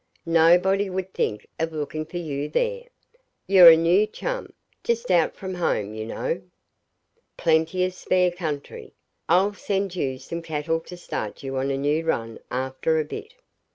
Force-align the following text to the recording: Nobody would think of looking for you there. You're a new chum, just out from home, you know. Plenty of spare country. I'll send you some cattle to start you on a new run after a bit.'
Nobody 0.25 0.89
would 0.89 1.13
think 1.13 1.45
of 1.59 1.71
looking 1.73 2.07
for 2.07 2.17
you 2.17 2.49
there. 2.49 2.85
You're 3.45 3.69
a 3.69 3.77
new 3.77 4.07
chum, 4.07 4.51
just 4.83 5.11
out 5.11 5.35
from 5.35 5.53
home, 5.53 5.93
you 5.93 6.07
know. 6.07 6.41
Plenty 7.37 7.85
of 7.85 7.93
spare 7.93 8.31
country. 8.31 8.93
I'll 9.29 9.53
send 9.53 9.95
you 9.95 10.17
some 10.17 10.41
cattle 10.41 10.79
to 10.79 10.97
start 10.97 11.43
you 11.43 11.55
on 11.57 11.69
a 11.69 11.77
new 11.77 12.03
run 12.03 12.39
after 12.49 12.99
a 12.99 13.05
bit.' 13.05 13.35